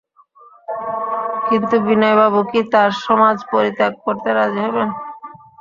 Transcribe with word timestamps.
কিন্তু 1.47 1.75
বিনয়বাবু 1.85 2.39
কি 2.51 2.59
তাঁর 2.73 2.91
সমাজ 3.05 3.37
পরিত্যাগ 3.51 3.93
করতে 4.05 4.29
রাজি 4.31 4.59
হবেন? 4.65 4.89